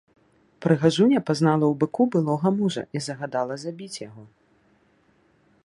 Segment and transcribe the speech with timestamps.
[0.65, 4.23] Прыгажуня пазнала ў быку былога мужа і загадала забіць яго.